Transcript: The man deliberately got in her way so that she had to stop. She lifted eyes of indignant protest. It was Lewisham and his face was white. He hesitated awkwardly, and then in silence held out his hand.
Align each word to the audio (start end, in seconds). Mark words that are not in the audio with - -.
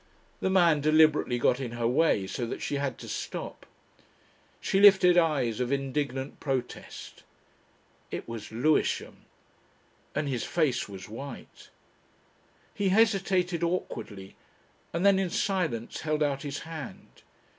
The 0.39 0.49
man 0.49 0.81
deliberately 0.81 1.37
got 1.37 1.59
in 1.59 1.73
her 1.73 1.87
way 1.87 2.25
so 2.25 2.47
that 2.47 2.63
she 2.63 2.77
had 2.77 2.97
to 2.97 3.07
stop. 3.07 3.67
She 4.59 4.79
lifted 4.79 5.15
eyes 5.15 5.59
of 5.59 5.71
indignant 5.71 6.39
protest. 6.39 7.21
It 8.09 8.27
was 8.27 8.51
Lewisham 8.51 9.25
and 10.15 10.27
his 10.27 10.43
face 10.43 10.89
was 10.89 11.07
white. 11.07 11.69
He 12.73 12.89
hesitated 12.89 13.61
awkwardly, 13.63 14.35
and 14.91 15.05
then 15.05 15.19
in 15.19 15.29
silence 15.29 16.01
held 16.01 16.23
out 16.23 16.41
his 16.41 16.61
hand. 16.61 17.21